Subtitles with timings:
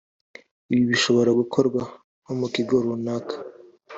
[0.71, 1.81] Ibi bishobora gukorwa
[2.21, 3.35] nko mu kigo runaka